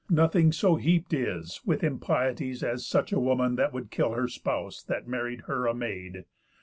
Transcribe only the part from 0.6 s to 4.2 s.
heap'd is with impieties, As such a woman that would kill